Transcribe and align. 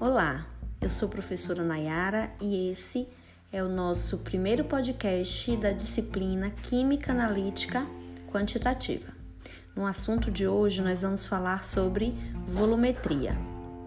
Olá, 0.00 0.46
eu 0.80 0.88
sou 0.88 1.08
a 1.08 1.10
professora 1.10 1.62
Nayara 1.62 2.30
e 2.40 2.70
esse 2.70 3.06
é 3.52 3.62
o 3.62 3.68
nosso 3.68 4.20
primeiro 4.20 4.64
podcast 4.64 5.54
da 5.58 5.72
disciplina 5.72 6.48
Química 6.48 7.12
Analítica 7.12 7.86
Quantitativa. 8.32 9.08
No 9.76 9.84
assunto 9.84 10.30
de 10.30 10.48
hoje, 10.48 10.80
nós 10.80 11.02
vamos 11.02 11.26
falar 11.26 11.66
sobre 11.66 12.14
volumetria. 12.46 13.36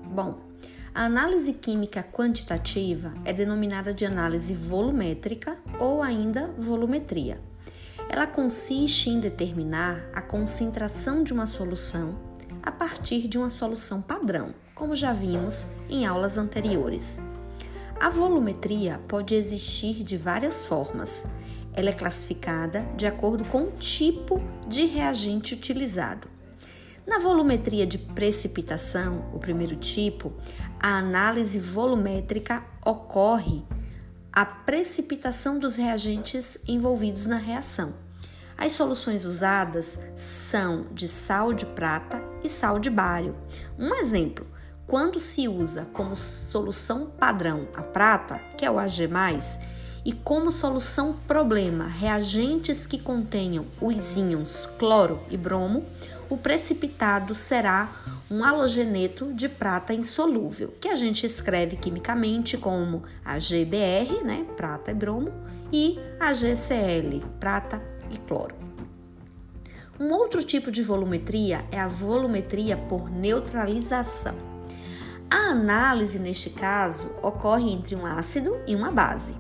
Bom, 0.06 0.38
a 0.94 1.04
análise 1.06 1.52
química 1.52 2.04
quantitativa 2.04 3.12
é 3.26 3.34
denominada 3.34 3.92
de 3.92 4.06
análise 4.06 4.54
volumétrica 4.54 5.58
ou 5.80 6.04
ainda 6.04 6.54
volumetria. 6.60 7.42
Ela 8.08 8.28
consiste 8.28 9.10
em 9.10 9.20
determinar 9.20 10.08
a 10.14 10.22
concentração 10.22 11.24
de 11.24 11.34
uma 11.34 11.48
solução 11.48 12.33
a 12.64 12.72
partir 12.72 13.28
de 13.28 13.38
uma 13.38 13.50
solução 13.50 14.02
padrão, 14.02 14.56
como 14.74 14.96
já 14.96 15.12
vimos 15.12 15.68
em 15.90 16.06
aulas 16.06 16.38
anteriores. 16.38 17.22
A 18.00 18.10
volumetria 18.10 19.02
pode 19.08 19.36
existir 19.36 20.04
de 20.04 20.18
várias 20.18 20.66
formas. 20.66 21.28
Ela 21.74 21.90
é 21.90 21.94
classificada 21.94 22.82
de 22.96 23.06
acordo 23.06 23.44
com 23.46 23.64
o 23.64 23.72
tipo 23.72 24.42
de 24.68 24.86
reagente 24.86 25.54
utilizado. 25.54 26.28
Na 27.06 27.20
volumetria 27.20 27.86
de 27.86 27.98
precipitação, 27.98 29.30
o 29.34 29.40
primeiro 29.40 29.76
tipo, 29.76 30.32
a 30.80 30.98
análise 30.98 31.60
volumétrica 31.60 32.64
ocorre 32.86 33.62
a 34.32 34.46
precipitação 34.46 35.60
dos 35.60 35.76
reagentes 35.76 36.58
envolvidos 36.66 37.26
na 37.26 37.38
reação. 37.38 37.94
As 38.58 38.74
soluções 38.74 39.26
usadas 39.26 40.00
são 40.16 40.88
de 40.94 41.08
sal 41.08 41.54
de 41.54 41.66
prata 41.66 42.33
e 42.44 42.50
sal 42.50 42.80
de 42.80 42.90
bário. 42.90 43.36
Um 43.78 43.96
exemplo: 43.96 44.46
quando 44.88 45.20
se 45.20 45.48
usa 45.48 45.88
como 45.94 46.16
solução 46.16 47.08
padrão 47.08 47.68
a 47.76 47.82
prata, 47.82 48.40
que 48.58 48.66
é 48.66 48.72
o 48.72 48.78
Ag+, 48.78 49.10
e 50.06 50.12
como 50.12 50.52
solução 50.52 51.16
problema 51.28 51.88
reagentes 51.88 52.86
que 52.86 53.00
contenham 53.00 53.66
os 53.80 54.16
íons 54.16 54.70
cloro 54.78 55.22
e 55.30 55.38
bromo, 55.38 55.86
o 56.30 56.38
precipitado 56.38 57.34
será 57.34 57.90
um 58.30 58.44
halogeneto 58.44 59.34
de 59.34 59.48
prata 59.48 59.94
insolúvel, 59.94 60.74
que 60.82 60.90
a 60.90 60.96
gente 60.96 61.26
escreve 61.26 61.76
quimicamente 61.76 62.58
como 62.58 63.04
AgBr, 63.24 64.24
né, 64.26 64.46
prata 64.58 64.92
e 64.92 64.94
bromo, 64.94 65.32
e 65.72 66.00
AgCl, 66.20 67.26
prata 67.40 67.82
e 68.12 68.18
cloro. 68.18 68.73
Um 70.00 70.12
outro 70.12 70.42
tipo 70.44 70.72
de 70.72 70.82
volumetria 70.82 71.64
é 71.72 71.80
a 71.80 71.88
volumetria 71.88 72.76
por 72.76 73.12
neutralização. 73.12 74.36
A 75.30 75.52
análise, 75.52 76.18
neste 76.18 76.50
caso, 76.50 77.12
ocorre 77.22 77.72
entre 77.72 77.96
um 77.96 78.04
ácido 78.04 78.60
e 78.66 78.76
uma 78.76 78.92
base. 78.92 79.36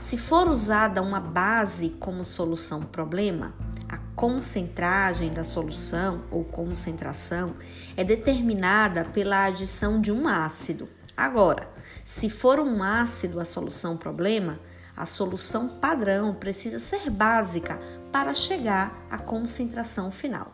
Se 0.00 0.18
for 0.18 0.48
usada 0.48 1.00
uma 1.00 1.20
base 1.20 1.90
como 1.90 2.24
solução 2.24 2.82
problema, 2.82 3.54
a 3.88 3.96
concentragem 4.16 5.32
da 5.32 5.44
solução 5.44 6.24
ou 6.28 6.42
concentração 6.42 7.54
é 7.96 8.02
determinada 8.02 9.04
pela 9.04 9.44
adição 9.44 10.00
de 10.00 10.10
um 10.10 10.26
ácido. 10.26 10.88
Agora, 11.16 11.72
se 12.04 12.28
for 12.28 12.58
um 12.58 12.82
ácido 12.82 13.38
a 13.38 13.44
solução 13.44 13.96
problema, 13.96 14.58
a 14.96 15.06
solução 15.06 15.68
padrão 15.68 16.34
precisa 16.34 16.78
ser 16.78 17.10
básica 17.10 17.78
para 18.12 18.32
chegar 18.32 19.06
à 19.10 19.18
concentração 19.18 20.10
final. 20.10 20.52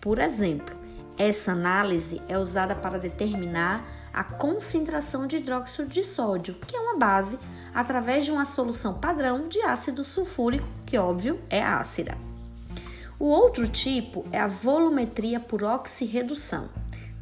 Por 0.00 0.18
exemplo, 0.18 0.74
essa 1.18 1.52
análise 1.52 2.22
é 2.28 2.38
usada 2.38 2.74
para 2.74 2.98
determinar 2.98 3.84
a 4.12 4.22
concentração 4.22 5.26
de 5.26 5.36
hidróxido 5.36 5.88
de 5.88 6.04
sódio, 6.04 6.54
que 6.66 6.76
é 6.76 6.80
uma 6.80 6.96
base, 6.96 7.38
através 7.74 8.24
de 8.24 8.30
uma 8.30 8.44
solução 8.44 8.94
padrão 8.94 9.48
de 9.48 9.60
ácido 9.62 10.04
sulfúrico, 10.04 10.68
que 10.84 10.98
óbvio 10.98 11.40
é 11.48 11.62
ácida. 11.62 12.16
O 13.18 13.26
outro 13.26 13.68
tipo 13.68 14.26
é 14.32 14.40
a 14.40 14.46
volumetria 14.46 15.38
por 15.38 15.62
oxirredução. 15.62 16.68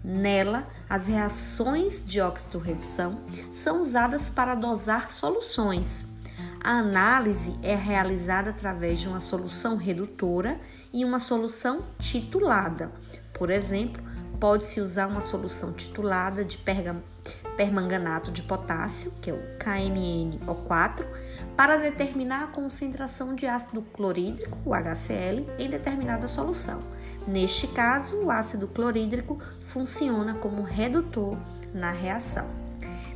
Nela, 0.02 0.66
as 0.88 1.06
reações 1.06 2.02
de 2.04 2.20
oxirredução 2.20 3.20
são 3.52 3.82
usadas 3.82 4.30
para 4.30 4.54
dosar 4.54 5.10
soluções. 5.10 6.08
A 6.62 6.72
análise 6.72 7.58
é 7.62 7.74
realizada 7.74 8.50
através 8.50 9.00
de 9.00 9.08
uma 9.08 9.18
solução 9.18 9.76
redutora 9.76 10.60
e 10.92 11.06
uma 11.06 11.18
solução 11.18 11.86
titulada. 11.98 12.92
Por 13.32 13.48
exemplo, 13.48 14.02
pode-se 14.38 14.78
usar 14.78 15.06
uma 15.06 15.22
solução 15.22 15.72
titulada 15.72 16.44
de 16.44 16.58
permanganato 17.56 18.30
de 18.30 18.42
potássio, 18.42 19.12
que 19.22 19.30
é 19.30 19.32
o 19.32 19.58
KMnO4, 19.58 21.06
para 21.56 21.78
determinar 21.78 22.44
a 22.44 22.48
concentração 22.48 23.34
de 23.34 23.46
ácido 23.46 23.80
clorídrico, 23.80 24.58
o 24.62 24.74
HCl, 24.74 25.46
em 25.58 25.70
determinada 25.70 26.28
solução. 26.28 26.80
Neste 27.26 27.68
caso, 27.68 28.16
o 28.22 28.30
ácido 28.30 28.68
clorídrico 28.68 29.38
funciona 29.60 30.34
como 30.34 30.62
redutor 30.62 31.38
na 31.72 31.90
reação. 31.90 32.69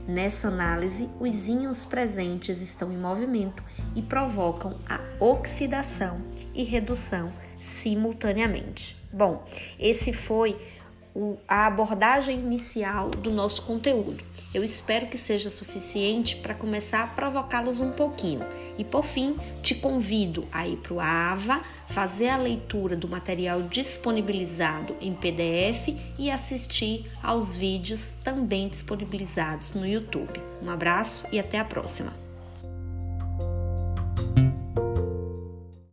Nessa 0.07 0.49
análise, 0.49 1.09
os 1.19 1.49
íons 1.49 1.85
presentes 1.85 2.61
estão 2.61 2.93
em 2.93 2.97
movimento 2.99 3.63
e 3.97 4.03
provocam 4.03 4.77
a 4.87 5.01
oxidação 5.19 6.21
e 6.55 6.63
redução 6.63 7.33
simultaneamente. 7.59 8.97
Bom, 9.11 9.45
esse 9.79 10.13
foi 10.13 10.61
a 11.47 11.67
abordagem 11.67 12.39
inicial 12.39 13.11
do 13.11 13.33
nosso 13.33 13.63
conteúdo. 13.63 14.23
Eu 14.53 14.63
espero 14.63 15.07
que 15.07 15.19
seja 15.19 15.51
suficiente 15.51 16.37
para 16.37 16.55
começar 16.55 17.03
a 17.03 17.07
provocá-los 17.09 17.81
um 17.81 17.93
pouquinho. 17.93 18.45
E 18.79 18.85
por 18.85 19.05
fim, 19.05 19.37
te 19.63 19.75
convido 19.75 20.47
a 20.53 20.67
ir 20.67 20.77
para 20.77 20.95
o 20.95 21.01
AVA, 21.01 21.61
fazer 21.87 22.29
a 22.29 22.37
leitura 22.37 22.97
do 22.97 23.09
material 23.09 23.63
disponibilizado 23.63 24.97
em 25.01 25.15
PDF 25.15 25.95
e 26.19 26.31
assistir 26.31 27.11
aos 27.23 27.57
vídeos 27.57 28.13
também 28.25 28.69
disponibilizados 28.69 29.75
no 29.75 29.87
YouTube. 29.87 30.41
Um 30.63 30.71
abraço 30.71 31.27
e 31.31 31.39
até 31.39 31.59
a 31.59 31.65
próxima! 31.65 32.24